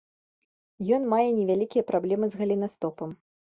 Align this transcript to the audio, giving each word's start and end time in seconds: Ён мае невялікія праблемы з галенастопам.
Ён 0.97 1.05
мае 1.11 1.27
невялікія 1.37 1.87
праблемы 1.93 2.25
з 2.35 2.43
галенастопам. 2.43 3.09